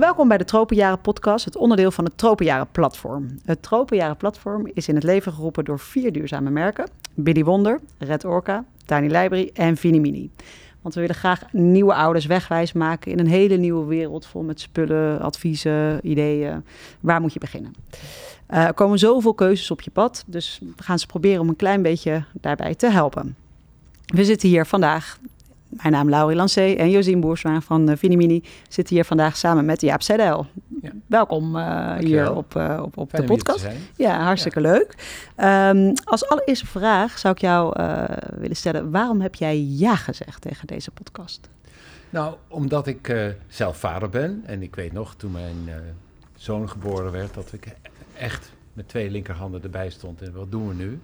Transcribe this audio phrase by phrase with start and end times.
[0.00, 3.38] welkom bij de Tropenjaren podcast, het onderdeel van het Tropenjaren platform.
[3.44, 6.88] Het Tropenjaren platform is in het leven geroepen door vier duurzame merken.
[7.14, 10.30] Billy Wonder, Red Orca, Tiny Library en Vinimini.
[10.82, 14.60] Want we willen graag nieuwe ouders wegwijs maken in een hele nieuwe wereld vol met
[14.60, 16.64] spullen, adviezen, ideeën.
[17.00, 17.74] Waar moet je beginnen?
[18.50, 21.56] Uh, er komen zoveel keuzes op je pad, dus we gaan ze proberen om een
[21.56, 23.36] klein beetje daarbij te helpen.
[24.06, 25.18] We zitten hier vandaag
[25.70, 29.64] mijn naam is Laurie Lancé en Josien Boerswaan van uh, Vinimini zitten hier vandaag samen
[29.64, 30.46] met Jaap Sedel.
[30.82, 30.90] Ja.
[31.06, 33.68] Welkom uh, hier op, uh, op, op de podcast.
[33.96, 34.70] Ja, hartstikke ja.
[34.70, 34.94] leuk.
[35.76, 37.72] Um, als allereerste vraag zou ik jou
[38.36, 41.48] willen stellen: waarom heb jij ja gezegd tegen deze podcast?
[42.10, 45.70] Nou, omdat ik zelf vader ben en ik weet nog toen mijn
[46.34, 47.66] zoon geboren werd dat ik
[48.16, 51.00] echt met twee linkerhanden erbij stond en wat doen we nu?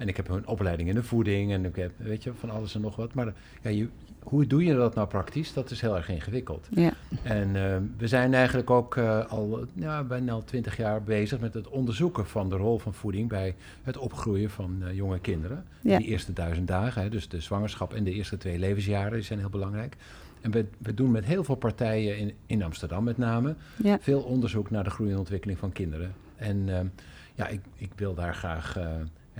[0.00, 2.74] En ik heb een opleiding in de voeding en ik heb, weet je, van alles
[2.74, 3.14] en nog wat.
[3.14, 3.88] Maar ja, je,
[4.22, 5.52] hoe doe je dat nou praktisch?
[5.52, 6.68] Dat is heel erg ingewikkeld.
[6.70, 6.92] Ja.
[7.22, 11.54] En uh, we zijn eigenlijk ook uh, al ja, bijna al twintig jaar bezig met
[11.54, 15.64] het onderzoeken van de rol van voeding bij het opgroeien van uh, jonge kinderen.
[15.80, 15.98] Ja.
[15.98, 19.38] Die eerste duizend dagen, hè, dus de zwangerschap en de eerste twee levensjaren, die zijn
[19.38, 19.96] heel belangrijk.
[20.40, 23.98] En we, we doen met heel veel partijen in, in Amsterdam met name ja.
[24.00, 26.14] veel onderzoek naar de groei en ontwikkeling van kinderen.
[26.36, 26.92] En
[27.34, 28.76] ja, ik, ik wil daar graag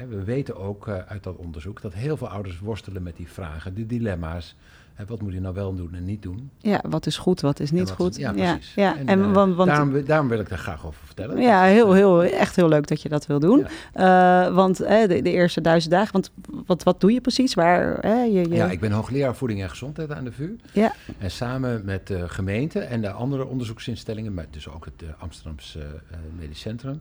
[0.08, 3.74] we weten ook uh, uit dat onderzoek dat heel veel ouders worstelen met die vragen,
[3.74, 4.56] die dilemma's.
[5.06, 6.50] Wat moet je nou wel doen en niet doen?
[6.58, 8.10] Ja, wat is goed, wat is niet wat goed?
[8.10, 8.74] Is, ja, precies.
[8.74, 11.40] Ja, en, en uh, want, want, daarom, daarom, wil ik daar graag over vertellen.
[11.40, 13.66] Ja, heel, heel, echt heel leuk dat je dat wil doen.
[13.94, 14.48] Ja.
[14.48, 16.30] Uh, want de, de, eerste duizend dagen, want
[16.66, 17.54] wat, wat doe je precies?
[17.54, 18.48] Waar, je, je...
[18.48, 20.56] Ja, ik ben hoogleraar voeding en gezondheid aan de VU.
[20.72, 20.92] Ja.
[21.18, 25.86] En samen met de gemeente en de andere onderzoeksinstellingen, maar dus ook het Amsterdamse
[26.38, 27.00] Medisch Centrum...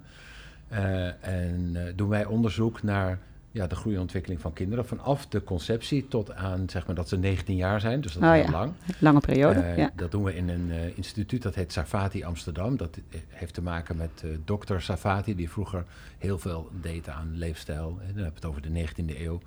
[0.72, 3.20] Uh, en uh, doen wij onderzoek naar
[3.52, 4.86] ja, de groei en ontwikkeling van kinderen.
[4.86, 8.02] Vanaf de conceptie tot aan zeg maar, dat ze 19 jaar zijn.
[8.02, 8.52] Dus dat is oh, heel ja.
[8.52, 8.73] lang.
[9.00, 9.60] Lange periode.
[9.60, 9.92] Uh, ja.
[9.95, 12.77] Dat doen we in een instituut dat heet Safati Amsterdam.
[12.77, 15.86] Dat heeft te maken met dokter Safati, die vroeger
[16.17, 17.99] heel veel deed aan leefstijl.
[18.08, 19.39] En dan we het over de 19e eeuw.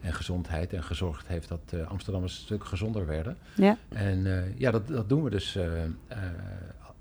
[0.00, 0.72] En gezondheid.
[0.72, 3.36] En gezorgd heeft dat Amsterdammers een stuk gezonder werden.
[3.54, 3.78] Ja.
[3.88, 5.58] En ja, dat, dat doen we dus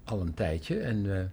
[0.04, 0.80] al een tijdje.
[0.80, 1.32] En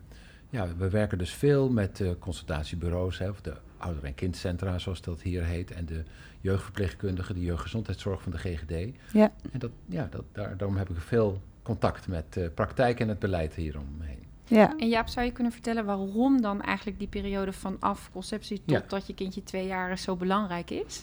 [0.52, 5.00] ja, we werken dus veel met uh, consultatiebureaus, hè, of de ouder- en kindcentra, zoals
[5.00, 6.02] dat hier heet, en de
[6.40, 8.96] jeugdverpleegkundigen, de jeugdgezondheidszorg van de GGD.
[9.12, 9.32] Ja.
[9.52, 13.18] En dat, ja, dat, daar, daarom heb ik veel contact met uh, praktijk en het
[13.18, 14.24] beleid hieromheen.
[14.44, 14.74] Ja.
[14.78, 18.84] En Jaap, zou je kunnen vertellen waarom dan eigenlijk die periode vanaf conceptie tot ja.
[18.88, 21.02] dat je kindje twee jaar is zo belangrijk is?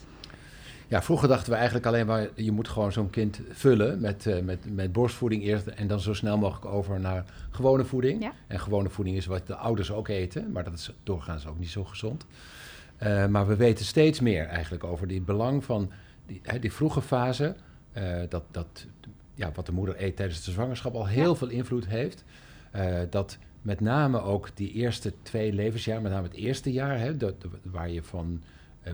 [0.90, 4.40] Ja, vroeger dachten we eigenlijk alleen maar, je moet gewoon zo'n kind vullen met, uh,
[4.40, 8.22] met, met borstvoeding eerst en dan zo snel mogelijk over naar gewone voeding.
[8.22, 8.34] Ja.
[8.48, 11.70] En gewone voeding is wat de ouders ook eten, maar dat is doorgaans ook niet
[11.70, 12.26] zo gezond.
[13.04, 15.92] Uh, maar we weten steeds meer eigenlijk over die belang van
[16.26, 17.56] die, die vroege fase,
[17.98, 18.86] uh, dat, dat
[19.34, 21.36] ja, wat de moeder eet tijdens de zwangerschap al heel ja.
[21.36, 22.24] veel invloed heeft.
[23.10, 27.36] dat met name ook die eerste twee levensjaar, met name het eerste jaar, hè, dat,
[27.64, 28.42] waar je van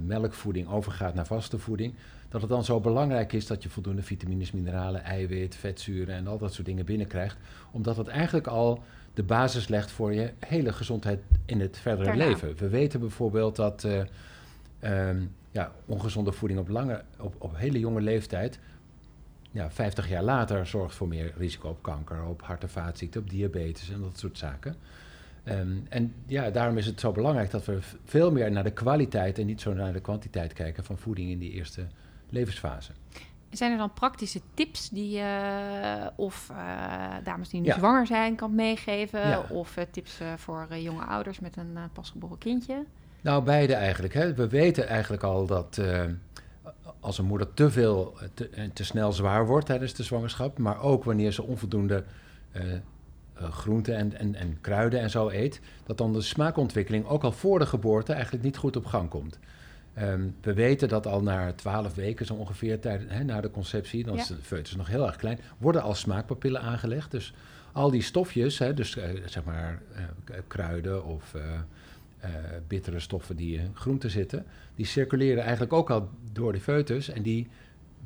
[0.01, 1.93] melkvoeding overgaat naar vaste voeding,
[2.29, 6.37] dat het dan zo belangrijk is dat je voldoende vitamines, mineralen, eiwit, vetzuren en al
[6.37, 7.37] dat soort dingen binnenkrijgt.
[7.71, 12.25] Omdat het eigenlijk al de basis legt voor je hele gezondheid in het verdere Daarna.
[12.25, 12.55] leven.
[12.55, 14.01] We weten bijvoorbeeld dat uh,
[15.07, 18.59] um, ja, ongezonde voeding op, lange, op, op hele jonge leeftijd,
[19.51, 23.29] ja, 50 jaar later, zorgt voor meer risico op kanker, op hart- en vaatziekten, op
[23.29, 24.75] diabetes en dat soort zaken.
[25.49, 29.39] Um, en ja, daarom is het zo belangrijk dat we veel meer naar de kwaliteit
[29.39, 31.87] en niet zo naar de kwantiteit kijken van voeding in die eerste
[32.29, 32.91] levensfase.
[33.49, 36.57] Zijn er dan praktische tips die je of uh,
[37.23, 37.77] dames die nu ja.
[37.77, 39.27] zwanger zijn kan meegeven?
[39.27, 39.45] Ja.
[39.49, 42.83] Of uh, tips uh, voor jonge ouders met een pasgeboren kindje?
[43.21, 44.13] Nou, beide eigenlijk.
[44.13, 44.33] Hè.
[44.33, 45.81] We weten eigenlijk al dat
[46.99, 51.03] als een moeder te veel, te, te snel zwaar wordt tijdens de zwangerschap, maar ook
[51.03, 52.03] wanneer ze onvoldoende
[53.41, 57.31] uh, groenten en, en, en kruiden en zo eet, dat dan de smaakontwikkeling ook al
[57.31, 59.39] voor de geboorte eigenlijk niet goed op gang komt.
[60.01, 64.15] Um, we weten dat al na twaalf weken, zo ongeveer tijd, na de conceptie, dan
[64.15, 64.21] ja.
[64.21, 67.11] is de foetus nog heel erg klein, worden al smaakpapillen aangelegd.
[67.11, 67.33] Dus
[67.71, 69.81] al die stofjes, dus uh, zeg maar
[70.29, 71.35] uh, kruiden of
[72.67, 74.45] bittere stoffen die in groenten zitten,
[74.75, 77.47] die circuleren eigenlijk ook al door de foetus en die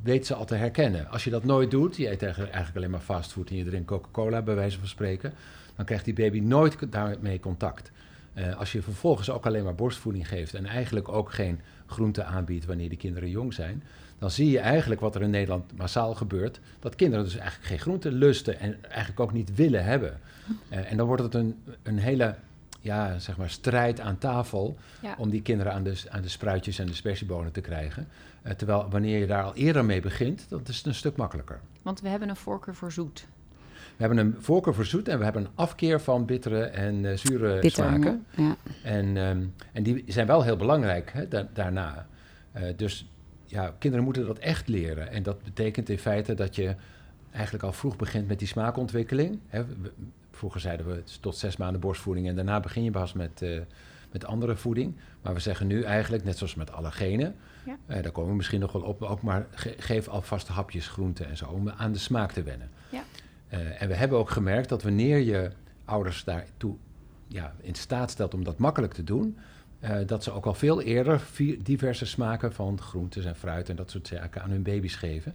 [0.01, 1.10] weet ze al te herkennen.
[1.10, 4.42] Als je dat nooit doet, je eet eigenlijk alleen maar fastfood en je drinkt Coca-Cola,
[4.42, 5.34] bij wijze van spreken,
[5.75, 7.92] dan krijgt die baby nooit daarmee contact.
[8.34, 12.66] Uh, als je vervolgens ook alleen maar borstvoeding geeft en eigenlijk ook geen groente aanbiedt
[12.66, 13.84] wanneer de kinderen jong zijn,
[14.19, 17.80] dan zie je eigenlijk wat er in Nederland massaal gebeurt, dat kinderen dus eigenlijk geen
[17.80, 20.19] groente lusten en eigenlijk ook niet willen hebben.
[20.69, 22.36] Uh, en dan wordt het een, een hele
[22.80, 25.16] ja, zeg maar strijd aan tafel ja.
[25.18, 28.08] om die kinderen aan de, aan de spruitjes en de spersiebonen te krijgen.
[28.46, 31.60] Uh, terwijl wanneer je daar al eerder mee begint, dan is het een stuk makkelijker.
[31.81, 33.28] Want we hebben een voorkeur voor zoet.
[33.72, 37.70] we hebben een voorkeur voor zoet en we hebben een afkeer van bittere en zure
[37.70, 38.26] smaken.
[38.36, 38.56] Ja.
[38.84, 39.44] En, ehm,
[39.74, 42.08] en die zijn wel heel belangrijk hè, daarna.
[42.76, 43.10] dus
[43.46, 45.12] ja, kinderen moeten dat echt leren.
[45.12, 46.76] En dat betekent in feite dat je
[47.31, 49.40] eigenlijk al vroeg begint met die smaakontwikkeling.
[49.48, 49.64] Hè.
[50.39, 53.62] Vroeger zeiden we tot zes maanden borstvoeding en daarna begin je pas met, uh,
[54.12, 54.95] met andere voeding.
[55.21, 57.77] Maar we zeggen nu eigenlijk, net zoals met allergenen, ja.
[57.88, 61.30] uh, daar komen we misschien nog wel op, ook maar ge geef alvast hapjes groenten
[61.30, 62.69] en zo, om aan de smaak te wennen.
[62.89, 63.03] Ja.
[63.53, 65.51] Uh, en we hebben ook gemerkt dat wanneer je
[65.86, 66.75] ouders daartoe
[67.27, 69.38] ja, in staat stelt om dat makkelijk te doen,
[70.06, 71.21] dat ze ook al veel eerder
[71.59, 75.33] diverse smaken van groentes en fruit en dat soort zaken aan hun baby's geven.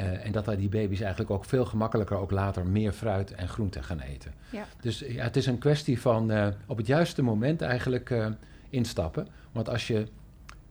[0.00, 3.82] Uh, en dat die baby's eigenlijk ook veel gemakkelijker ook later meer fruit en groente
[3.82, 4.34] gaan eten.
[4.50, 4.64] Ja.
[4.80, 8.26] Dus ja, het is een kwestie van uh, op het juiste moment eigenlijk uh,
[8.70, 9.28] instappen.
[9.52, 10.06] Want als je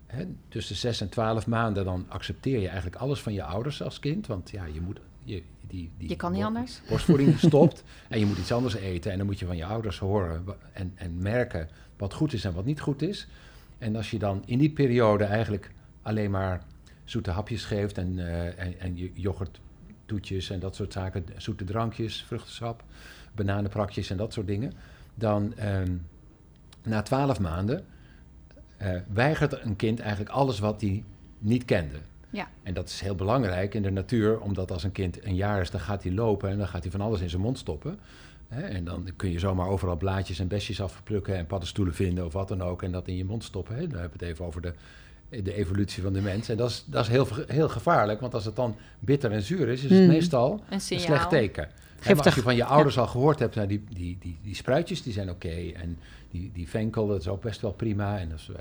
[0.06, 4.00] hè, tussen 6 en 12 maanden, dan accepteer je eigenlijk alles van je ouders als
[4.00, 4.28] kind.
[4.28, 5.00] Want ja, je moet.
[5.24, 6.82] Je, die, die je kan niet anders.
[6.90, 9.12] Borstvoeding stopt en je moet iets anders eten.
[9.12, 12.54] En dan moet je van je ouders horen en, en merken wat goed is en
[12.54, 13.28] wat niet goed is.
[13.78, 15.72] En als je dan in die periode eigenlijk
[16.02, 16.64] alleen maar
[17.10, 22.84] zoete hapjes geeft en, uh, en, en yoghurttoetjes en dat soort zaken, zoete drankjes, vruchtensap,
[23.36, 24.74] bananenprakjes en dat soort dingen,
[25.16, 26.08] dan um,
[26.84, 27.86] na twaalf maanden
[28.82, 31.04] uh, weigert een kind eigenlijk alles wat hij
[31.40, 31.98] niet kende.
[32.30, 32.48] Ja.
[32.64, 35.72] En dat is heel belangrijk in de natuur, omdat als een kind een jaar is,
[35.72, 38.00] dan gaat hij lopen en dan gaat hij van alles in zijn mond stoppen.
[38.48, 42.34] Hè, en dan kun je zomaar overal blaadjes en besjes afplukken en paddenstoelen vinden of
[42.34, 43.76] wat dan ook en dat in je mond stoppen.
[43.76, 43.88] Hè.
[43.88, 44.74] Dan hebben we het even over de
[45.30, 46.50] de evolutie van de mens.
[46.50, 49.68] En dat is, dat is heel, heel gevaarlijk, want als het dan bitter en zuur
[49.68, 50.08] is, is het hmm.
[50.08, 51.70] meestal een, slecht teken.
[52.04, 55.02] En als je van je ouders al gehoord hebt, nou, die, die, die, die spruitjes
[55.04, 55.98] die zijn oké en
[56.32, 58.20] die, die venkel, dat is ook best wel prima.
[58.20, 58.54] En als we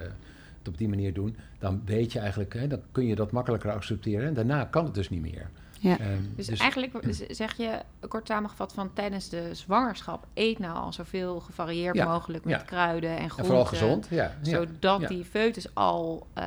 [0.58, 3.72] het op die manier doen, dan weet je eigenlijk, hè, dan kun je dat makkelijker
[3.72, 4.26] accepteren.
[4.26, 5.50] En daarna kan het dus niet meer.
[5.80, 5.98] Ja.
[5.98, 6.92] Ehm, dus, dus, eigenlijk
[7.30, 12.64] zeg je kort samengevat van tijdens de zwangerschap eet nou al zoveel gevarieerd mogelijk met
[12.64, 13.38] kruiden en groenten.
[13.38, 14.36] En vooral gezond, ja.
[14.42, 16.44] Zodat die foetus al uh,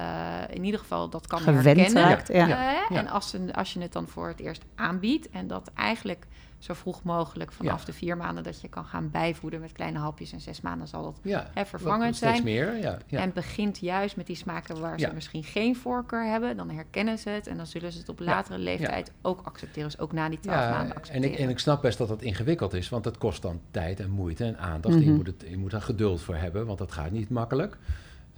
[0.49, 2.03] in ieder geval dat kan Gewend herkennen.
[2.03, 6.27] Raakt, uh, en als, als je het dan voor het eerst aanbiedt en dat eigenlijk
[6.61, 10.31] zo vroeg mogelijk vanaf de vier maanden dat je kan gaan bijvoeden met kleine hapjes.
[10.31, 12.43] En zes maanden zal dat ja, hè, vervangend zijn.
[12.43, 13.19] Meer, ja, ja.
[13.19, 16.57] En begint juist met die smaken waar ze misschien geen voorkeur hebben.
[16.57, 19.89] Dan herkennen ze het en dan zullen ze het op latere leeftijd ook accepteren.
[19.89, 21.29] Dus ook na die twaalf maanden accepteren.
[21.29, 23.99] En ik, en ik snap best dat dat ingewikkeld is, want het kost dan tijd
[23.99, 24.99] en moeite en aandacht.
[24.99, 25.15] je, mhm.
[25.15, 27.77] moet het, je moet er geduld voor hebben, want dat gaat niet makkelijk.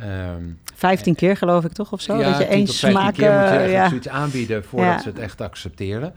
[0.02, 2.18] Um, Vijftien keer geloof ik toch of zo?
[2.18, 3.14] Ja, dat je één smaak...
[3.14, 6.14] keer moet je zoiets aanbieden voordat ze het echt accepteren.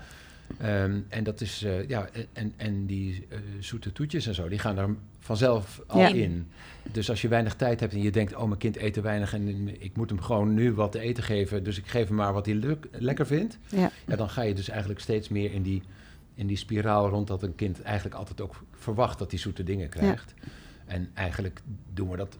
[0.62, 4.58] Um, en dat is, uh, ja, en, en die uh, zoete toetjes en zo, die
[4.58, 6.48] gaan er vanzelf al in.
[6.92, 9.34] Dus als je weinig tijd hebt en je denkt, oh, mijn kind eet te weinig
[9.34, 12.32] en ik moet hem gewoon nu wat te eten geven, dus ik geef hem maar
[12.32, 13.58] wat hij lekker vindt.
[13.68, 13.90] Ja.
[14.06, 14.16] ja.
[14.16, 15.82] dan ga je dus eigenlijk steeds meer in die,
[16.34, 19.88] in die spiraal rond dat een kind eigenlijk altijd ook verwacht dat hij zoete dingen
[19.88, 20.34] krijgt.
[20.36, 20.48] Ja.
[20.86, 21.60] En eigenlijk
[21.92, 22.36] doen we dat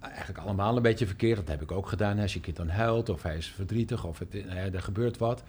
[0.00, 1.36] eigenlijk allemaal een beetje verkeerd.
[1.36, 2.18] Dat heb ik ook gedaan.
[2.18, 4.34] Als je kind dan huilt of hij is verdrietig of het,
[4.72, 5.42] er gebeurt wat,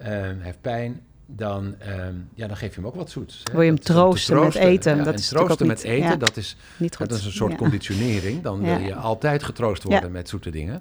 [0.00, 1.00] uh, hij heeft pijn
[1.36, 3.42] dan, um, ja, dan geef je hem ook wat zoets.
[3.52, 4.96] Wil je hem troosten, met eten?
[4.96, 7.08] Ja, dat is troosten met eten, ja, dat, is, niet goed.
[7.08, 8.42] dat is een soort conditionering.
[8.42, 10.80] Dan wil je altijd getroost worden met zoete dingen.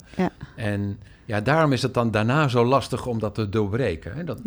[0.56, 4.16] En ja, daarom is het dan daarna zo lastig om dat te doorbreken.
[4.16, 4.24] Hè?
[4.24, 4.40] Dat,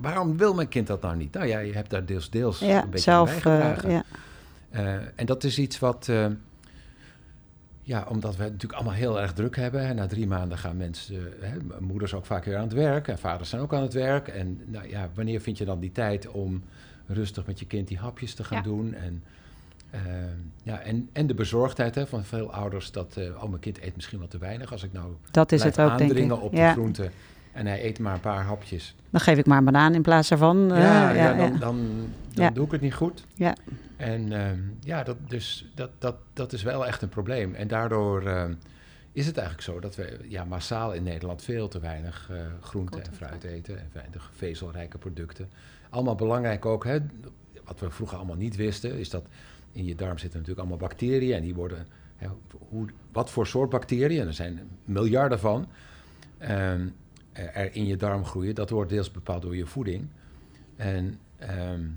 [0.00, 1.32] waarom wil mijn kind dat nou niet?
[1.32, 3.90] Nou ja, je hebt daar deels, deels een beetje zelf, bij bijgedragen.
[3.90, 6.06] Uh, uh, en dat is iets wat...
[6.10, 6.26] Uh,
[7.90, 9.96] ja, omdat we het natuurlijk allemaal heel erg druk hebben.
[9.96, 13.48] Na drie maanden gaan mensen, hè, moeders ook vaak weer aan het werk en vaders
[13.48, 14.28] zijn ook aan het werk.
[14.28, 16.62] En nou ja, wanneer vind je dan die tijd om
[17.06, 18.94] rustig met je kind die hapjes te gaan doen?
[18.94, 19.22] En,
[19.94, 20.00] uh,
[20.62, 23.94] ja, en, en de bezorgdheid hè, van veel ouders dat, uh, oh mijn kind eet
[23.94, 24.72] misschien wat te weinig.
[24.72, 27.10] Als ik nou dat is het ook, aandringen op de groenten
[27.52, 28.94] en hij eet maar een paar hapjes.
[29.10, 30.72] Dan geef ik maar een banaan in plaats daarvan.
[30.72, 31.88] Uh, ja, ja, dan, dan,
[32.32, 33.24] dan doe ik het niet goed.
[33.34, 33.54] Ja.
[33.96, 34.46] En uh,
[34.80, 37.54] ja, dat, dus dat, dat, dat is wel echt een probleem.
[37.54, 38.44] En daardoor uh,
[39.12, 43.00] is het eigenlijk zo dat we ja, massaal in Nederland veel te weinig uh, groente
[43.00, 43.78] en fruit eten.
[43.78, 45.50] En weinig vezelrijke producten.
[45.90, 46.98] Allemaal belangrijk ook, hè,
[47.64, 49.24] wat we vroeger allemaal niet wisten, is dat
[49.72, 51.34] in je darm zitten natuurlijk allemaal bacteriën.
[51.34, 52.28] En die worden, hè,
[52.68, 55.66] hoe, wat voor soort bacteriën, er zijn miljarden van,
[56.50, 56.94] um,
[57.32, 58.54] er in je darm groeien.
[58.54, 60.08] Dat wordt deels bepaald door je voeding.
[60.76, 61.18] En...
[61.72, 61.96] Um,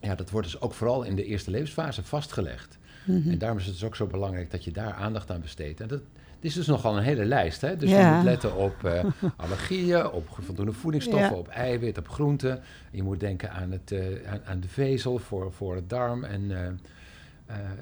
[0.00, 2.78] ja, dat wordt dus ook vooral in de eerste levensfase vastgelegd.
[3.04, 3.30] Mhm.
[3.30, 5.80] En daarom is het dus ook zo belangrijk dat je daar aandacht aan besteedt.
[5.80, 6.00] En dat,
[6.40, 7.60] is dus nogal een hele lijst.
[7.60, 7.76] Hè?
[7.76, 9.04] Dus je moet letten op uh,
[9.36, 12.60] allergieën, op voldoende voedingsstoffen, op eiwit, op groenten.
[12.90, 16.24] Je moet denken aan, het, uh, aan, aan, de vezel voor, voor het darm.
[16.24, 16.58] En uh,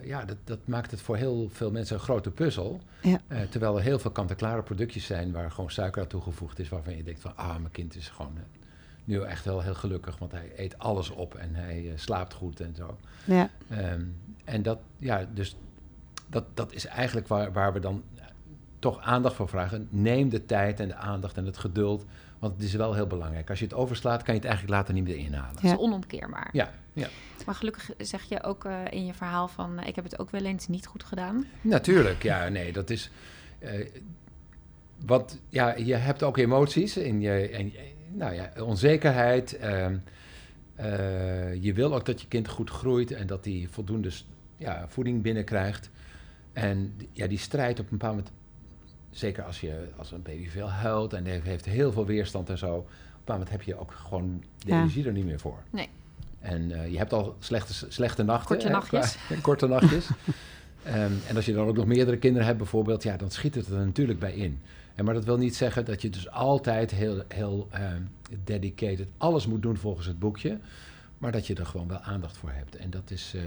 [0.03, 2.81] ja, dat, dat maakt het voor heel veel mensen een grote puzzel.
[3.03, 3.21] Ja.
[3.51, 7.03] terwijl er heel veel kant-en-klare productjes zijn waar gewoon suiker aan toegevoegd is, waarvan je
[7.03, 8.33] denkt van, ah, mijn kind is gewoon
[9.05, 12.75] nu echt wel heel gelukkig, want hij eet alles op en hij slaapt goed en
[12.75, 12.99] zo.
[13.25, 13.51] Ja.
[13.69, 14.03] Ehm,
[14.45, 15.57] en dat, ja, dus
[16.27, 18.03] dat, dat is eigenlijk waar, waar we dan
[18.79, 19.89] toch aandacht voor vragen.
[19.91, 22.05] Neem de tijd en de aandacht en het geduld.
[22.39, 23.51] Want het is wel heel belangrijk.
[23.51, 25.55] Als je het overslaat, kan je het eigenlijk later niet meer inhalen.
[25.55, 26.49] Het is onomkeerbaar.
[26.53, 27.09] Ja, ja.
[27.47, 29.81] Maar gelukkig zeg je ook uh, in je verhaal van...
[29.81, 31.47] Uh, ik heb het ook wel eens niet goed gedaan.
[31.61, 32.49] Natuurlijk, ja.
[32.49, 33.11] Nee, dat is...
[33.61, 33.87] Uh,
[35.07, 37.49] want ja, je hebt ook emoties in je...
[37.49, 37.73] En,
[38.13, 39.59] nou ja, onzekerheid.
[39.59, 39.97] Ehm,
[41.61, 43.13] je wil ook dat je kind goed groeit...
[43.13, 44.11] en dat hij voldoende
[44.57, 45.91] ja, voeding binnenkrijgt.
[46.53, 48.35] En ja, die strijd op een bepaald moment
[49.19, 52.75] zeker als, je, als een baby veel huilt en heeft heel veel weerstand en zo.
[52.75, 55.59] Op een bepaald moment heb je ook gewoon de energie er niet meer voor.
[55.71, 55.89] Nee.
[56.41, 58.57] En uh, je hebt al slechte, slechte nachten.
[58.57, 59.17] Korte nachtjes.
[59.43, 60.09] korte nachtjes.
[60.09, 63.67] um, en als je dan ook nog meerdere kinderen hebt bijvoorbeeld, ja, dan schiet het
[63.67, 64.61] er natuurlijk bij in.
[64.95, 68.11] En maar dat wil niet zeggen dat je dus altijd heel, heel um,
[68.45, 70.59] dedicated alles moet doen volgens het boekje.
[71.19, 72.77] Maar dat je er gewoon wel aandacht voor hebt.
[72.77, 73.43] En dat is, uh,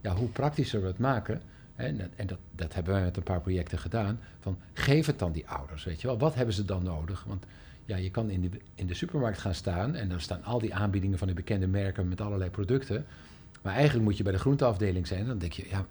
[0.00, 1.42] ja, hoe praktischer we het maken,
[1.74, 4.18] en, en dat, dat, hebben we met een paar projecten gedaan.
[4.40, 6.18] Van geef het dan die ouders, weet je wel.
[6.18, 7.24] Wat hebben ze dan nodig?
[7.26, 7.44] Want
[7.84, 10.74] ja, je kan in de, in de supermarkt gaan staan en dan staan al die
[10.74, 13.06] aanbiedingen van de bekende merken met allerlei producten.
[13.62, 15.26] Maar eigenlijk moet je bij de groenteafdeling zijn.
[15.26, 15.86] Dan denk je, ja,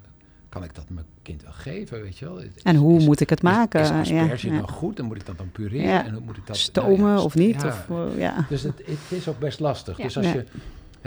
[0.49, 2.41] kan ik dat mijn kind wel geven, weet je wel?
[2.63, 3.81] En hoe moet ik het maken?
[3.81, 4.97] Is, is asperge ja, dan goed?
[4.97, 5.87] Dan moet ik dat dan pureren?
[5.87, 6.05] Ja.
[6.05, 7.63] En hoe moet ik dat, Stomen nou of niet?
[7.63, 8.45] Of, uh, ja.
[8.49, 9.97] Dus het, het, is ook best lastig.
[9.97, 10.45] Dus als je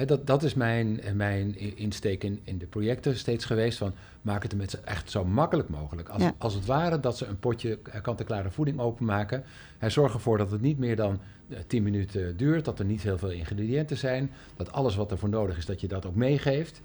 [0.05, 3.79] dat, dat is mijn, mijn insteek in, in de projecten steeds geweest.
[3.79, 6.09] Van, maak het met echt zo makkelijk mogelijk.
[6.09, 9.45] Als, als het ware dat ze een potje kant-en-klare voeding openmaken.
[9.79, 12.65] Hij zorgt ervoor dat het niet meer dan uh, eh, 10 minuten duurt.
[12.65, 14.31] Dat er niet heel veel ingrediënten zijn.
[14.57, 16.83] Dat alles wat ervoor nodig is, dat je dat ook meegeeft.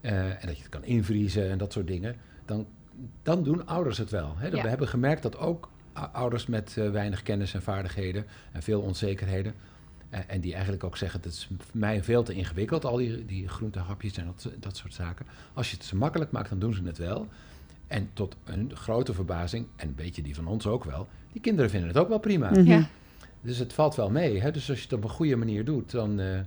[0.00, 2.16] Uh, en dat je het kan invriezen en dat soort dingen.
[2.44, 2.66] Dan,
[3.22, 4.36] dan doen ouders het wel.
[4.50, 5.68] We hebben gemerkt dat ook
[6.12, 9.58] ouders met uh, weinig kennis en vaardigheden en veel onzekerheden eh,
[10.26, 13.48] en die eigenlijk ook zeggen, het is voor mij veel te ingewikkeld, al die, die
[13.48, 15.26] groentehapjes en dat, dat soort zaken.
[15.52, 17.28] Als je het ze makkelijk maakt, dan doen ze het wel.
[17.86, 21.70] En tot een grote verbazing, en een beetje die van ons ook wel, die kinderen
[21.70, 22.50] vinden het ook wel prima.
[22.50, 22.64] Mhm.
[22.64, 22.88] Ja.
[23.40, 24.40] Dus het valt wel mee.
[24.40, 24.50] Hè?
[24.50, 26.20] Dus als je het op een goede manier doet, dan...
[26.20, 26.40] Uh,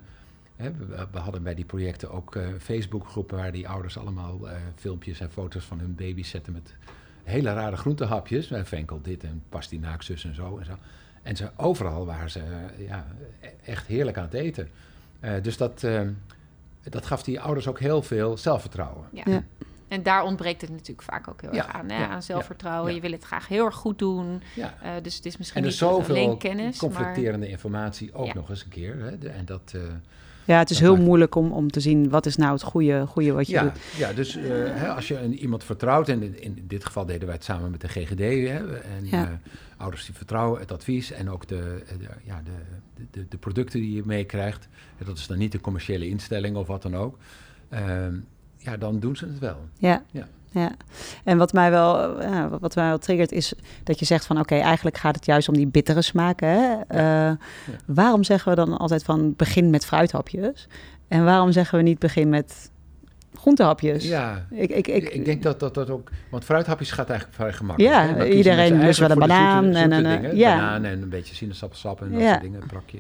[0.56, 0.72] hè,
[1.12, 5.32] we, hadden bij die projecten ook uh, Facebookgroepen waar die ouders allemaal uh, filmpjes en
[5.32, 6.76] foto's van hun baby's zetten met
[7.24, 8.52] hele rare groentehapjes.
[8.64, 10.78] Venkel dit en pastinaakzus en zo en zo.
[11.28, 12.42] En ze, overal waren ze
[12.78, 13.06] ja,
[13.64, 14.70] echt heerlijk aan het eten.
[15.22, 16.02] Uh, dus dat, uh,
[16.84, 19.08] dat gaf die ouders ook heel veel zelfvertrouwen.
[19.12, 19.24] Ja.
[19.26, 19.44] ja.
[19.88, 22.06] En daar ontbreekt het natuurlijk vaak ook heel erg aan, hè?
[22.08, 22.94] aan zelfvertrouwen.
[22.94, 24.42] Je wil het graag heel erg goed doen.
[24.58, 24.66] Uh,
[25.02, 26.78] dus het is misschien niet alleen kennis.
[26.78, 27.48] conflicterende maar...
[27.48, 29.00] informatie ook nog eens een keer.
[29.00, 29.18] Hè?
[29.18, 29.74] De, en dat,
[30.48, 33.32] ja, het is heel moeilijk om, om te zien wat is nou het goede, goede
[33.32, 33.80] wat je ja, doet.
[33.98, 37.26] Ja, dus uh, hè, als je een, iemand vertrouwt, en in, in, dit geval deden
[37.26, 39.24] wij het samen met de GGD, hè, en ja.
[39.24, 39.30] uh,
[39.78, 43.96] ouders die vertrouwen het advies en ook de, de ja, de, de, de, producten die
[43.96, 44.68] je meekrijgt.
[45.06, 47.18] Dat is dan niet een commerciële instelling of wat dan ook.
[47.74, 47.80] Uh,
[48.58, 49.70] ja, dan doen ze het wel.
[49.78, 50.04] Ja.
[50.12, 50.72] ja ja.
[51.24, 54.56] En wat mij wel, ja, wat mij wel triggert is dat je zegt van oké,
[54.56, 56.48] eigenlijk gaat het juist om die bittere smaken.
[56.48, 56.76] Hè?
[57.30, 57.36] Uh,
[57.86, 60.68] waarom zeggen we dan altijd van begin met fruithapjes?
[61.08, 62.72] En waarom zeggen we niet begin met
[63.34, 64.08] groentehapjes?
[64.08, 66.10] Ja, ik, ik, ik, ik denk dat, dat dat ook...
[66.32, 67.94] Want fruithapjes gaat eigenlijk vrij gemakkelijk.
[67.94, 69.64] Ja, iedereen lust wel een banaan.
[69.64, 70.56] Zoete, en, en, ja.
[70.56, 73.00] banaan en een beetje sinaasappelsap en dat soort dingen, een brakje.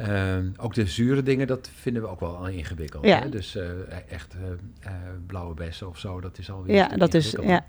[0.00, 3.04] Uh, ook de zure dingen, dat vinden we ook wel ingewikkeld.
[3.04, 3.20] Ja.
[3.20, 3.28] Hè?
[3.28, 3.62] Dus uh,
[4.08, 4.90] echt uh,
[5.26, 7.64] blauwe bessen of zo, dat is alweer Ja, dat is, ja.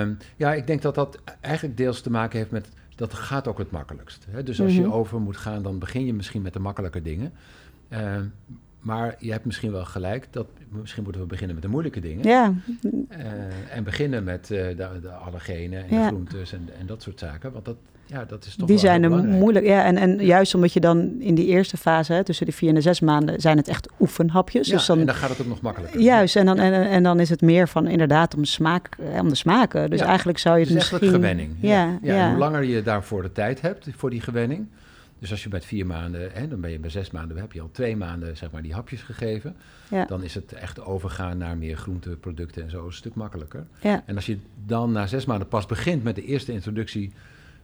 [0.00, 3.58] Um, ja, ik denk dat dat eigenlijk deels te maken heeft met, dat gaat ook
[3.58, 4.26] het makkelijkst.
[4.30, 4.42] Hè?
[4.42, 4.86] Dus als mm -hmm.
[4.86, 7.32] je over moet gaan, dan begin je misschien met de makkelijke dingen.
[7.88, 8.16] Uh,
[8.80, 12.28] maar je hebt misschien wel gelijk, dat misschien moeten we beginnen met de moeilijke dingen.
[12.28, 12.54] Ja.
[13.70, 16.02] en beginnen met de, de allergenen en ja.
[16.02, 17.76] de groentes en, en dat soort zaken, want dat
[18.10, 19.66] ja, dat is toch Die zijn er moeilijk.
[19.66, 22.68] Ja, en, en juist omdat je dan in die eerste fase, hè, tussen de vier
[22.68, 24.66] en de zes maanden, zijn het echt oefenhapjes.
[24.66, 26.00] Ja, dus dan, en dan gaat het ook nog makkelijker.
[26.00, 29.34] Juist, en dan, en, en dan is het meer van inderdaad om, smaak, om de
[29.34, 29.90] smaken.
[29.90, 31.10] Dus ja, eigenlijk zou je het, het is misschien...
[31.10, 31.54] gewenning.
[31.60, 32.28] Ja, ja, ja.
[32.28, 34.66] hoe langer je daarvoor de tijd hebt, voor die gewenning.
[35.18, 37.60] Dus als je bij vier maanden, hè, dan ben je bij zes maanden, heb je
[37.60, 39.56] al twee maanden zeg maar, die hapjes gegeven.
[39.90, 40.04] Ja.
[40.04, 43.66] Dan is het echt overgaan naar meer groenteproducten en zo een stuk makkelijker.
[43.80, 44.02] Ja.
[44.06, 47.12] En als je dan na zes maanden pas begint met de eerste introductie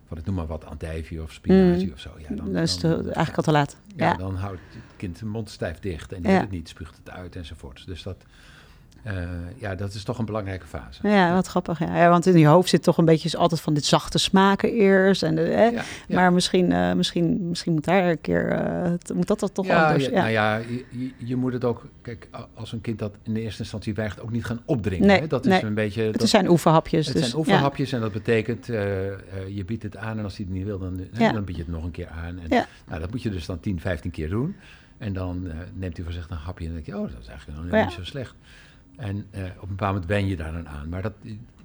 [0.07, 1.93] van ik noem maar wat, andijvie of spinazie mm.
[1.93, 2.11] of zo.
[2.19, 3.77] Ja, dan, dat is dan, eigenlijk al te laat.
[3.97, 6.41] Ja, ja, dan houdt het kind de mond stijf dicht en die ja.
[6.41, 7.87] het niet, spuugt het uit enzovoort.
[7.87, 8.25] Dus dat,
[9.07, 9.13] Uh,
[9.57, 11.09] ja, dat is toch een belangrijke fase.
[11.09, 11.79] Ja, wat grappig.
[11.79, 11.97] Ja.
[11.97, 12.09] ja.
[12.09, 15.23] want in je hoofd zit toch een beetje altijd van dit zachte smaken eerst.
[15.23, 15.65] En de, hè?
[15.65, 16.15] Ja, ja.
[16.15, 20.05] Maar misschien, uh, misschien, misschien moet daar een keer, uh, moet dat, dat toch anders.
[20.05, 20.57] Ja, Nou ja,
[20.91, 24.21] je, je, moet het ook, kijk, als een kind dat in de eerste instantie weigert,
[24.21, 25.07] ook niet gaan opdringen.
[25.07, 25.27] Nee, hè?
[25.27, 25.57] Dat nee.
[25.57, 26.03] is een beetje...
[26.03, 27.07] Het dat, zijn oefenhapjes.
[27.07, 30.55] Het dus, zijn oefenhapjes en dat betekent, je biedt het aan en als hij het
[30.55, 32.39] niet wil, dan, dan bied je het nog een keer aan.
[32.39, 34.57] En, nou, dat moet je dus dan 10, 15 keer doen.
[34.99, 37.29] En dan neemt hij voor zich een hapje en dan denk je, oh, dat is
[37.29, 38.35] eigenlijk nog niet zo slecht.
[38.97, 40.89] En uh, op een bepaald moment wen je daar dan aan.
[40.89, 41.13] Maar dat,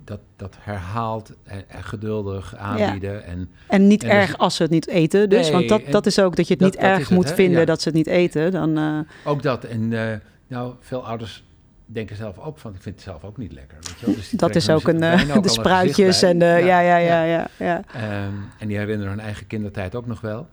[0.03, 3.13] dat, dat herhaalt en, en geduldig aanbieden.
[3.13, 3.19] Ja.
[3.19, 5.29] En, en niet en erg dus, als ze het niet eten.
[5.29, 7.59] Dus, nee, want dat, dat is ook dat je het dat, niet erg moet vinden
[7.59, 7.65] ja.
[7.65, 8.51] dat ze het niet eten.
[8.51, 8.99] Dan, uh...
[9.25, 9.63] Ook dat.
[9.63, 10.11] En uh,
[10.47, 11.43] nou, veel ouders
[11.85, 13.77] denken zelf ook van, ik vind het zelf ook niet lekker.
[13.81, 14.15] Weet je wel?
[14.15, 17.47] Dus dat is ook een, ook de spruitjes en de, ja, ja, ja, ja.
[17.57, 18.25] ja, ja.
[18.25, 20.47] Um, en die herinneren hun eigen kindertijd ook nog wel.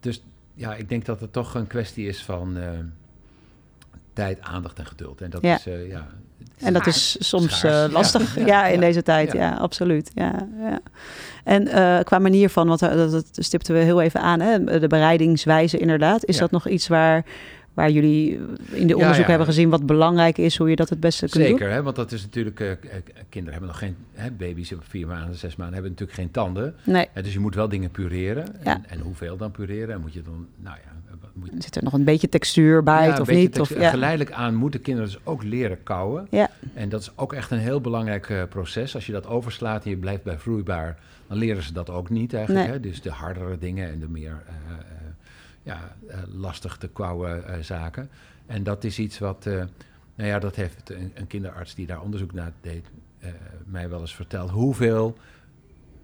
[0.00, 0.22] Dus
[0.54, 2.56] ja, ik denk dat het toch een kwestie is van
[4.16, 5.20] tijd, aandacht en geduld.
[5.20, 5.56] En dat ja.
[5.56, 6.06] is, uh, ja...
[6.56, 10.10] En dat is soms uh, lastig, ja, ja, in deze tijd, ja, absoluut.
[10.14, 10.80] Ja, ja.
[11.44, 14.86] En uh, qua manier van, want dat, dat stipten we heel even aan, hè, de
[14.86, 16.24] bereidingswijze inderdaad.
[16.24, 17.24] Is dat nog iets waar,
[17.74, 21.28] waar jullie in de onderzoek hebben gezien wat belangrijk is, hoe je dat het beste
[21.28, 21.68] kunt Zeker, doen?
[21.68, 22.78] hè, want dat is natuurlijk,
[23.28, 26.74] kinderen hebben nog geen, hè, baby's op vier maanden, zes maanden, hebben natuurlijk geen tanden.
[26.84, 27.08] Nee.
[27.14, 28.64] dus je moet wel dingen pureren.
[28.64, 29.94] En, en hoeveel dan pureren?
[29.94, 30.94] En moet je dan, nou ja...
[31.36, 31.50] Moet...
[31.58, 33.52] Zit er nog een beetje textuur bij ja, of niet?
[33.52, 33.76] Textuur.
[33.76, 33.90] Of, ja.
[33.90, 36.26] Geleidelijk aan moeten kinderen dus ook leren kouwen.
[36.30, 36.50] Ja.
[36.74, 38.94] En dat is ook echt een heel belangrijk uh, proces.
[38.94, 42.34] Als je dat overslaat en je blijft bij vloeibaar, dan leren ze dat ook niet
[42.34, 42.64] eigenlijk.
[42.64, 42.74] Nee.
[42.74, 42.80] Hè?
[42.80, 44.76] Dus de hardere dingen en de meer uh, uh,
[45.62, 45.96] ja,
[46.34, 48.08] lastig te kouwen zaken.
[48.46, 49.44] En dat is iets wat,
[50.14, 52.84] nou ja, dat heeft een, een, kinderarts die daar onderzoek naar deed,
[53.64, 54.50] mij wel eens verteld.
[54.50, 55.16] Hoeveel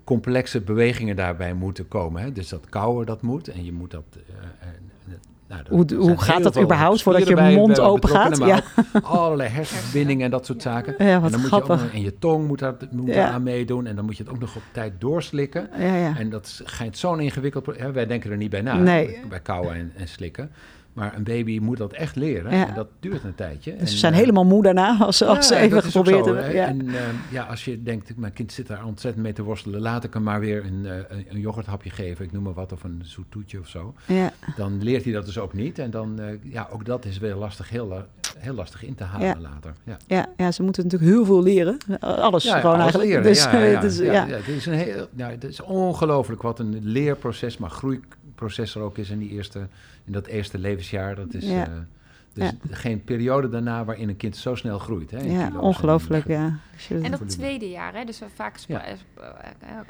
[0.04, 2.22] complexe bewegingen daarbij moeten komen.
[2.22, 2.32] Hè?
[2.32, 3.48] Dus dat kouwen, dat moet.
[3.48, 4.04] En je moet dat...
[5.52, 8.38] Nou, hoe hoe gaat dat überhaupt voordat je mond open gaat?
[8.38, 8.62] Ja.
[9.02, 10.94] allerlei hersenverbindingen en dat soort zaken.
[11.06, 11.68] Ja, wat en dan grappig.
[11.68, 13.30] moet je ook nog, en je tong moet daar, moet ja.
[13.30, 13.86] aan meedoen.
[13.86, 15.68] En dan moet je het ook nog op tijd doorslikken.
[15.78, 16.16] Ja, ja.
[16.16, 17.66] En dat schijnt zo'n ingewikkeld...
[17.76, 19.18] Hè, wij denken er niet bij na, nee.
[19.28, 20.50] bij kauwen en, en slikken.
[20.92, 22.56] Maar een baby moet dat echt leren.
[22.56, 22.68] Ja.
[22.68, 23.70] En dat duurt een tijdje.
[23.70, 26.52] Dus en, ze zijn uh, helemaal moe daarna als ze, als ze even geprobeerd hebben.
[26.52, 26.66] Ja.
[26.66, 26.96] En uh,
[27.30, 30.22] ja, als je denkt, mijn kind zit daar ontzettend mee te worstelen, laat ik hem
[30.22, 30.92] maar weer een, uh,
[31.28, 33.94] een yoghurthapje geven, ik noem maar wat, of een zoet toetje of zo.
[34.06, 34.32] Ja.
[34.56, 35.78] Dan leert hij dat dus ook niet.
[35.78, 38.04] En dan, ja, ook dat is weer lastig, heel,
[38.38, 39.72] heel lastig in te halen later.
[39.84, 39.96] Ja.
[40.06, 41.76] Ja, ja, ze moeten natuurlijk heel veel leren.
[42.00, 43.08] Alles gewoon alles eigenlijk.
[43.08, 43.22] Leren.
[43.22, 46.78] Dus, ja, ja, dus, ja, Het is, een heel, nou, het is ongelooflijk wat een
[46.82, 47.70] leerproces, maar
[48.42, 49.68] groeiproces er ook is in, die eerste,
[50.04, 51.14] in dat eerste levensjaar.
[51.14, 51.44] Dat is...
[51.44, 51.68] Ja.
[51.68, 51.74] Uh,
[52.34, 52.56] dus Ja.
[52.76, 55.10] geen periode daarna waarin een kind zo snel groeit.
[55.10, 57.00] Hè, Ja, ongelooflijk, en- ja.
[57.02, 58.84] En dat tweede jaar, hè, dus we vaak, Ja.
[58.84, 58.98] eh, eh,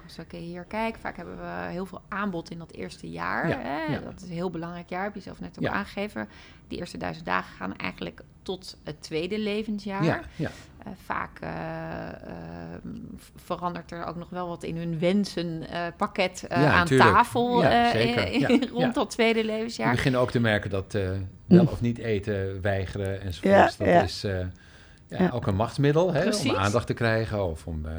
[0.05, 3.49] als ik hier kijk, vaak hebben we heel veel aanbod in dat eerste jaar.
[3.49, 3.93] Ja, Hè?
[3.95, 4.01] ja.
[4.01, 5.71] Dat is een heel belangrijk jaar, heb je zelf net ook Ja.
[5.73, 6.29] aangegeven.
[6.69, 10.05] Die eerste duizend dagen gaan eigenlijk tot het tweede levensjaar.
[10.05, 10.51] Ja, ja.
[10.79, 12.15] Eh, vaak eh, eh,
[13.37, 17.11] verandert er ook nog wel wat in hun wensenpakket eh Ja, aan tuurlijk.
[17.11, 18.41] tafel Ja, zeker.
[18.41, 18.93] Ja, rond ja.
[18.93, 19.91] dat tweede We levensjaar.
[19.95, 21.11] beginnen ook te merken dat eh,
[21.47, 23.77] wel of niet eten, weigeren enzovoorts.
[23.77, 24.03] Ja, dat ja.
[24.03, 25.31] is eh, ja, Ja.
[25.31, 27.45] ook een machtsmiddel hè, om aandacht te krijgen.
[27.45, 27.93] Of om, eh,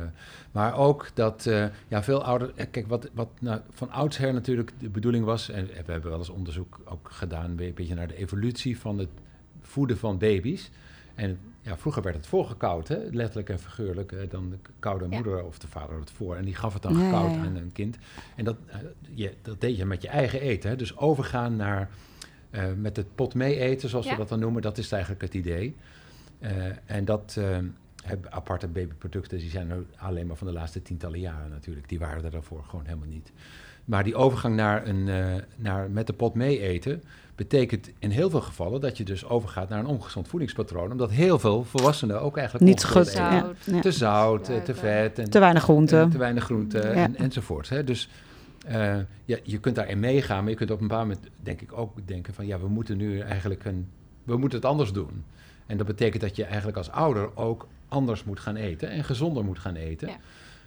[0.52, 2.52] maar ook dat eh, ja, veel ouders...
[2.72, 5.50] Kijk, wat, wat nou, van oudsher natuurlijk de bedoeling was...
[5.50, 7.46] en we hebben wel eens onderzoek ook gedaan...
[7.58, 9.10] een beetje naar de evolutie van het
[9.64, 10.70] voeden van baby's.
[11.16, 12.98] En ja, vroeger werd het voorgekoud, hè?
[13.12, 14.12] letterlijk en figuurlijk.
[14.12, 15.16] eh, dan de koude Ja.
[15.16, 16.36] moeder of de vader het voor.
[16.36, 17.42] En die gaf het dan gekoud ja.
[17.42, 17.98] aan een kind.
[18.36, 18.78] En dat, eh,
[19.14, 20.70] je, dat deed je met je eigen eten.
[20.70, 20.76] Hè?
[20.76, 21.90] Dus overgaan naar
[22.50, 24.62] eh, met het pot mee eten, zoals we dat dan noemen.
[24.62, 25.76] Dat is eigenlijk het idee.
[26.86, 27.38] En dat
[28.04, 31.90] hebben aparte babyproducten, die zijn alleen maar van de laatste tientallen jaren natuurlijk.
[31.90, 33.32] Die waren er daarvoor gewoon helemaal niet.
[33.86, 37.04] Maar die overgang naar, een, eh, naar met de pot mee eten
[37.36, 40.92] betekent in heel veel gevallen dat je dus overgaat naar een ongezond voedingspatroon.
[40.92, 43.08] Omdat heel veel volwassenen ook eigenlijk Niet goed.
[43.08, 43.58] Zout.
[43.66, 43.80] ja.
[43.82, 45.20] Te zout, eh, te vet.
[45.20, 45.98] En, Te weinig groente.
[46.00, 46.84] en te weinig groente Ja.
[46.94, 47.70] en, enzovoort.
[47.70, 47.84] Hè.
[47.84, 48.10] Dus
[48.66, 51.78] eh, ja, je kunt daarin meegaan, maar je kunt op een bepaald moment denk ik
[51.78, 53.88] ook denken van ja, we moeten nu eigenlijk een,
[54.24, 55.24] we moeten het anders doen.
[55.66, 59.44] En dat betekent dat je eigenlijk als ouder ook anders moet gaan eten en gezonder
[59.44, 60.10] moet gaan eten.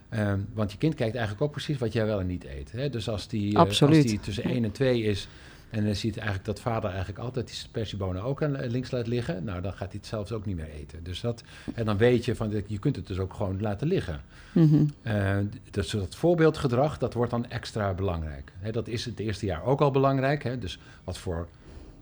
[0.09, 2.73] Ehm, want je kind kijkt eigenlijk ook precies wat jij wel en niet eet.
[2.73, 2.91] Hè?
[2.91, 5.29] Dus als die, eh, als die tussen 1 en 2 is
[5.71, 9.07] en dan ziet eigenlijk dat vader eigenlijk altijd die spersiebonen ook aan eh, links laat
[9.07, 11.05] liggen, nou dan gaat hij het zelfs ook niet meer eten.
[11.05, 11.43] Dus dat,
[11.75, 14.21] en dan weet je van, je kunt het dus ook gewoon laten liggen.
[14.53, 14.85] Mhm.
[15.03, 15.37] Eh,
[15.71, 18.53] dus dat voorbeeldgedrag, dat wordt dan extra belangrijk.
[18.59, 20.43] Hè, dat is het eerste jaar ook al belangrijk.
[20.43, 21.49] Hè, dus wat voor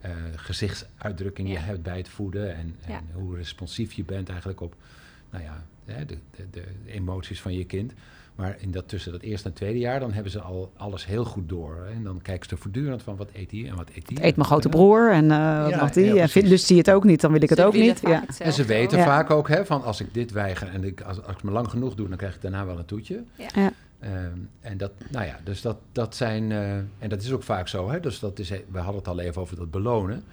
[0.01, 3.01] eh, gezichtsuitdrukking je hebt bij het voeden en, en Ja.
[3.13, 4.75] hoe responsief je bent eigenlijk op
[5.31, 7.93] nou ja, hè, de, de, de emoties van je kind.
[8.35, 11.25] Maar in dat, tussen dat eerste en tweede jaar, dan hebben ze al alles heel
[11.25, 11.85] goed door.
[11.87, 11.93] Hè?
[11.93, 14.27] En dan kijken ze voortdurend van wat eet hij en wat eet hij.
[14.27, 16.21] Eet mijn grote broer en uh, wat mag die?
[16.21, 18.01] En vindt, dus zie het ook niet, dan wil ik het ook niet.
[18.01, 18.25] Ja.
[18.39, 21.37] En ze weten vaak ook hè, van als ik dit weiger en ik, als, als
[21.37, 23.23] ik me lang genoeg doe, dan krijg ik daarna wel een toetje.
[23.37, 23.73] Ja.
[24.01, 27.69] Ehm, en dat, nou ja, dus dat, dat zijn, uh, en dat is ook vaak
[27.69, 30.25] zo, hè, dus dat is, we hadden het al even over dat belonen.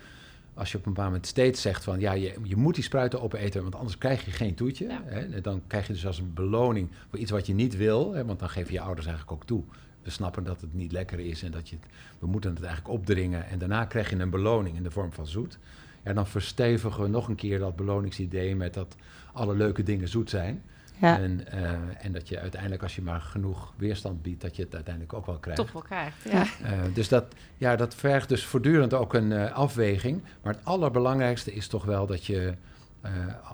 [0.62, 3.21] Als je op een bepaald moment steeds zegt van, ja, je, je moet die spruiten
[3.21, 4.88] opeten, want anders krijg je geen toetje.
[5.04, 8.26] Hè, dan krijg je dus als een beloning voor iets wat je niet wil, hè,
[8.26, 9.63] want dan geven je ouders eigenlijk ook toe.
[10.02, 11.86] We snappen dat het niet lekker is en dat je het,
[12.19, 13.47] we moeten het eigenlijk opdringen.
[13.47, 15.58] En daarna krijg je een beloning in de vorm van zoet.
[16.04, 18.95] Ja, dan verstevigen we nog een keer dat beloningsidee met dat
[19.34, 20.63] alle leuke dingen zoet zijn.
[21.01, 21.19] Ja.
[21.19, 21.71] En, uh,
[22.05, 25.25] en dat je uiteindelijk, als je maar genoeg weerstand biedt, dat je het uiteindelijk ook
[25.25, 25.61] wel krijgt.
[25.61, 26.41] Toch wel krijgt, ja.
[26.41, 27.25] Uh, dus dat,
[27.57, 30.21] ja, dat vergt dus voortdurend ook een uh, afweging.
[30.41, 32.53] Maar het allerbelangrijkste is toch wel dat je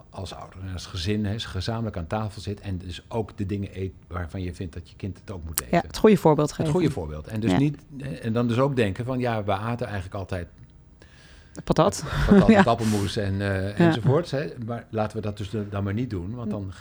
[0.09, 3.69] als ouder en als gezin hè, gezamenlijk aan tafel zit en dus ook de dingen
[3.73, 5.77] eet waarvan je vindt dat je kind het ook moet eten.
[5.77, 6.63] Ja, het goede voorbeeld geven.
[6.63, 7.27] Het goede voorbeeld.
[7.27, 7.57] En, dus ja.
[7.57, 7.77] niet,
[8.21, 10.47] en dan dus ook denken van ja, we aten eigenlijk altijd
[11.63, 12.63] patat, patat ja.
[12.63, 13.41] appelmoes en,
[13.75, 14.31] enzovoorts.
[14.31, 14.47] Hè.
[14.65, 16.73] Maar laten we dat dus dan maar niet doen, want dan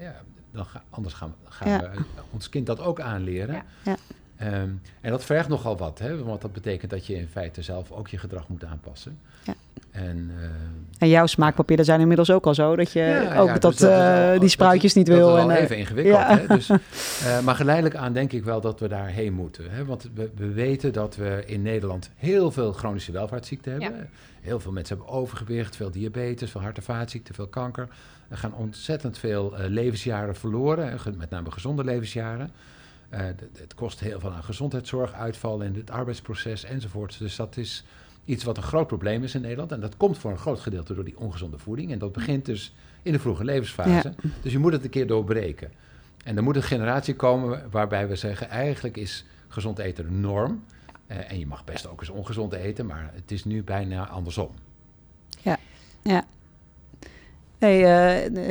[0.00, 0.14] ja,
[0.52, 3.54] dan ga, anders gaan, gaan we ons kind dat ook aanleren.
[3.54, 3.64] Ja.
[3.82, 3.96] Ja.
[4.42, 6.22] Um, en dat vergt nogal wat, hè?
[6.22, 9.18] want dat betekent dat je in feite zelf ook je gedrag moet aanpassen.
[9.44, 9.54] Ja.
[9.90, 10.44] En, uh,
[10.98, 14.40] en jouw smaakpapieren zijn inmiddels ook al zo dat je ook dat, dus dat uh,
[14.40, 15.28] die spruitjes niet wil.
[15.28, 16.26] Dat is wel en, even ingewikkeld.
[16.26, 16.46] Hè?
[16.46, 19.70] Dus, uh, maar geleidelijk aan denk ik wel dat we daarheen moeten.
[19.70, 19.84] Hè?
[19.84, 24.10] Want we, we, weten dat we in Nederland heel veel chronische welvaartsziekten hebben.
[24.40, 27.88] Heel veel mensen hebben overgewicht, veel diabetes, veel hart- en vaatziekten, veel kanker.
[28.30, 32.50] Er gaan ontzettend veel uh, levensjaren verloren, met name gezonde levensjaren.
[33.10, 33.20] Uh,
[33.58, 37.18] het kost heel veel aan gezondheidszorg, uitval in het arbeidsproces enzovoort.
[37.18, 37.84] Dus dat is
[38.24, 39.72] iets wat een groot probleem is in Nederland.
[39.72, 41.92] En dat komt voor een groot gedeelte door die ongezonde voeding.
[41.92, 44.14] En dat begint dus in de vroege levensfase.
[44.22, 44.30] Ja.
[44.42, 45.72] Dus je moet het een keer doorbreken.
[46.24, 50.64] En er moet een generatie komen waarbij we zeggen: eigenlijk is gezond eten de norm.
[51.06, 54.50] Uh, en je mag best ook eens ongezond eten, maar het is nu bijna andersom.
[55.40, 55.58] Ja,
[56.02, 56.24] ja.
[57.60, 57.88] Nee, uh,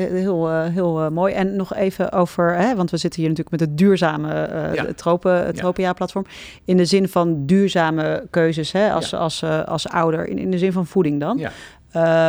[0.09, 1.33] heel, uh, heel mooi.
[1.33, 4.85] En nog even over, hè, want we zitten hier natuurlijk met het duurzame ja.
[4.95, 6.25] tropen, Tropenjaar-platform.
[6.65, 9.17] In de zin van duurzame keuzes hè, als, ja.
[9.17, 11.37] als, als ouder, in, in de zin van voeding dan.
[11.37, 11.51] Ja.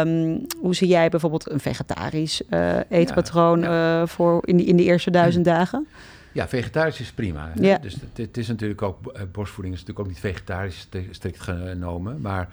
[0.00, 2.42] Um, hoe zie jij bijvoorbeeld een vegetarisch
[2.88, 3.64] eetpatroon
[4.08, 5.86] voor in, die, in de eerste duizend dagen?
[6.32, 7.52] Ja, vegetarisch is prima.
[7.54, 7.78] Ja.
[7.78, 8.98] Dus het, het, is natuurlijk ook,
[9.32, 12.48] borstvoeding is natuurlijk ook niet vegetarisch strikt genomen, maar...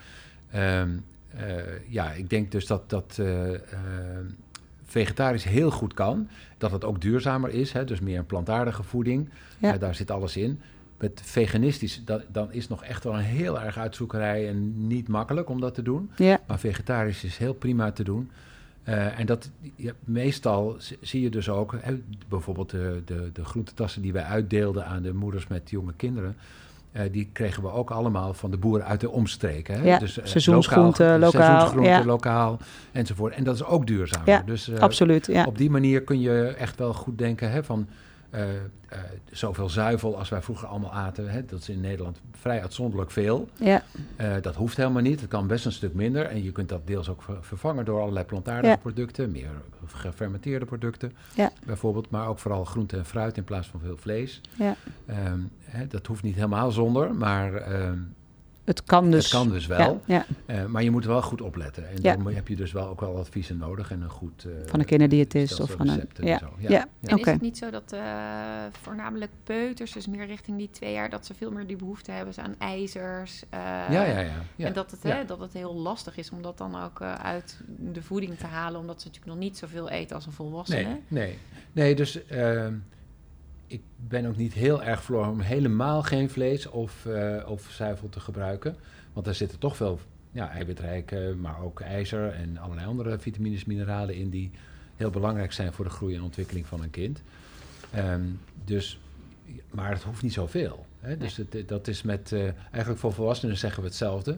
[0.56, 1.17] Um, uh,
[1.88, 3.58] ja, ik denk dus dat, dat uh, uh,
[4.86, 6.28] vegetarisch heel goed kan.
[6.58, 9.30] Dat het ook duurzamer is, hè, dus meer een plantaardige voeding.
[9.58, 9.78] Ja.
[9.78, 10.60] daar zit alles in.
[10.98, 15.50] Met veganistisch, dat, dan is nog echt wel een heel erg uitzoekerij en niet makkelijk
[15.50, 16.10] om dat te doen.
[16.16, 16.40] Ja.
[16.48, 18.30] Maar vegetarisch is heel prima te doen.
[19.18, 21.98] en dat, ja, meestal zie je dus ook, hè,
[22.28, 26.36] bijvoorbeeld de, de, de groentetassen die wij uitdeelden aan de moeders met jonge kinderen.
[26.98, 29.76] Uh, die kregen we ook allemaal van de boeren uit de omstreken.
[29.76, 29.88] Hè?
[29.88, 32.06] Ja, dus, uh, seizoensgroente, lokaal, seizoensgroente, ja.
[32.06, 32.60] lokaal
[32.92, 33.34] enzovoort.
[33.34, 34.22] En dat is ook duurzaam.
[34.26, 35.26] Ja, dus, uh, absoluut.
[35.26, 35.44] Ja.
[35.46, 37.88] Op die manier kun je echt wel goed denken hè, van
[38.38, 39.00] uh, uh,
[39.32, 41.30] zoveel zuivel als wij vroeger allemaal aten.
[41.30, 43.50] Hè, dat is in Nederland vrij uitzonderlijk veel.
[43.56, 43.84] Ja.
[44.22, 45.22] Uh, dat hoeft helemaal niet.
[45.22, 46.26] Het kan best een stuk minder.
[46.26, 48.80] En je kunt dat deels ook vervangen door allerlei plantaardige ja.
[48.80, 49.32] producten.
[49.32, 49.50] Meer
[49.86, 51.52] gefermenteerde producten ja.
[51.66, 52.10] bijvoorbeeld.
[52.10, 54.42] Maar ook vooral groente en fruit in plaats van veel vlees.
[54.58, 54.76] Ja.
[55.10, 57.16] Um, hè, dat hoeft niet helemaal zonder.
[57.16, 58.16] Maar um,
[58.68, 59.24] het kan dus.
[59.24, 60.02] Het kan dus wel.
[60.06, 60.56] Ja, ja.
[60.56, 61.90] Uh, maar je moet wel goed opletten.
[61.90, 62.16] En ja.
[62.16, 64.46] dan heb je dus wel ook wel adviezen nodig en een goed...
[64.48, 66.10] Uh, van een kinderdiëtist of van een...
[66.14, 66.26] Ja.
[66.58, 66.70] ja.
[66.70, 66.88] ja.
[67.02, 67.20] En okay.
[67.20, 68.02] is het niet zo dat uh,
[68.82, 72.34] voornamelijk peuters, dus meer richting die twee jaar, dat ze veel meer die behoefte hebben
[72.38, 73.44] aan ijzers?
[73.52, 74.66] ja, ja, ja, ja.
[74.66, 78.02] En dat het, hè, dat het heel lastig is om dat dan ook uit de
[78.02, 80.84] voeding te halen, omdat ze natuurlijk nog niet zoveel eten als een volwassene.
[80.84, 81.38] Nee, nee.
[81.72, 82.74] nee dus ehm,
[83.68, 88.10] ik ben ook niet heel erg voor om helemaal geen vlees of, uh, of zuivel
[88.10, 88.76] te gebruiken.
[89.14, 90.00] Want daar zitten toch veel
[90.32, 94.52] ja, eiwitrijke, maar ook ijzer en allerlei andere vitamines, mineralen in die
[94.96, 97.22] heel belangrijk zijn voor de groei en ontwikkeling van een kind.
[97.96, 99.00] Um, dus,
[99.72, 100.86] maar het hoeft niet zoveel.
[101.00, 101.18] Hè?
[101.18, 104.38] Dus het, dat is met, uh, eigenlijk voor volwassenen zeggen we hetzelfde.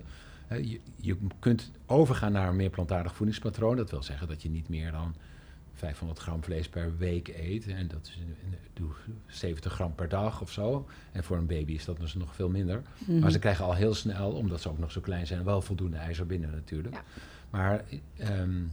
[0.51, 3.75] Uh, je, je kunt overgaan naar een meer plantaardig voedingspatroon.
[3.75, 5.15] Dat wil zeggen dat je niet meer dan
[5.79, 7.67] 500 gram vlees per week eet.
[7.67, 8.17] En dat is
[8.73, 8.89] doe
[9.27, 10.87] 70 gram per dag of zo.
[11.11, 12.81] En voor een baby is dat dus nog veel minder.
[12.97, 13.19] Mm-hmm.
[13.19, 15.97] Maar ze krijgen al heel snel, omdat ze ook nog zo klein zijn, wel voldoende
[15.97, 16.95] ijzer binnen natuurlijk.
[16.95, 17.03] Ja.
[17.49, 17.83] Maar
[18.39, 18.71] um,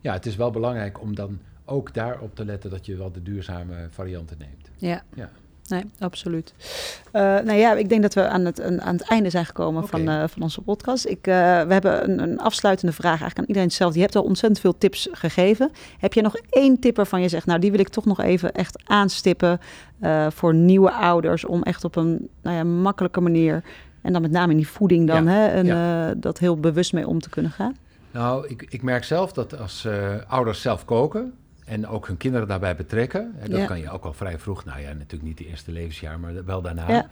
[0.00, 3.22] ja, het is wel belangrijk om dan ook daarop te letten dat je wel de
[3.22, 4.70] duurzame varianten neemt.
[4.76, 5.04] Ja.
[5.14, 5.30] ja.
[5.68, 6.54] Nee, absoluut.
[7.12, 10.00] Uh, nou ja, ik denk dat we aan het, aan het einde zijn gekomen van,
[10.00, 11.06] uh, van onze podcast.
[11.06, 13.94] Ik, uh, we hebben een, een, afsluitende vraag eigenlijk aan iedereen zelf.
[13.94, 15.70] Je hebt al ontzettend veel tips gegeven.
[15.98, 18.52] Heb je nog één tip waarvan je zegt, nou die wil ik toch nog even
[18.52, 19.60] echt aanstippen
[20.28, 23.64] voor nieuwe ouders om echt op een nou ja, makkelijke manier
[24.02, 26.14] en dan met name in die voeding dan, hè, en, ja.
[26.14, 27.76] dat heel bewust mee om te kunnen gaan?
[28.10, 29.88] Nou, ik, ik merk zelf dat als
[30.28, 31.32] ouders zelf koken,
[31.66, 33.34] en ook hun kinderen daarbij betrekken.
[33.38, 36.20] En dat kan je ook al vrij vroeg, nou ja, natuurlijk niet de eerste levensjaar,
[36.20, 36.88] maar wel daarna.
[36.88, 37.06] Ja.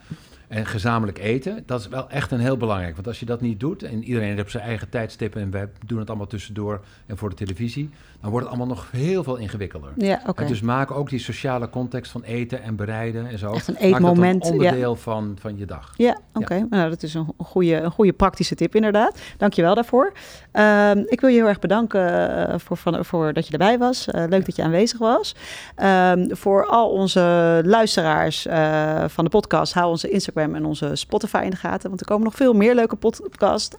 [0.48, 2.94] En gezamenlijk eten, dat is wel echt een heel belangrijk.
[2.94, 5.98] Want als je dat niet doet, en iedereen heeft zijn eigen tijdstippen en we doen
[5.98, 7.90] het allemaal tussendoor en voor de televisie,
[8.20, 9.90] dan wordt het allemaal nog heel veel ingewikkelder.
[9.96, 10.46] Ja, oké.
[10.46, 13.52] Dus maak ook die sociale context van eten en bereiden en zo.
[13.52, 14.42] Echt een eetmoment.
[14.42, 15.94] Maak een onderdeel van, van je dag.
[15.96, 16.66] Ja, oké.
[16.70, 19.20] Nou, dat is een goede, een goede praktische tip inderdaad.
[19.36, 20.12] Dankjewel daarvoor.
[20.52, 24.08] Uh, ik wil je heel erg bedanken uh, voor, van, voor dat je erbij was.
[24.08, 25.34] Uh, dat je aanwezig was.
[25.82, 31.40] Um, voor al onze luisteraars uh, van de podcast, hou onze Instagram en onze Spotify
[31.44, 31.88] in de gaten.
[31.88, 33.74] Want er komen nog veel meer leuke podcasts.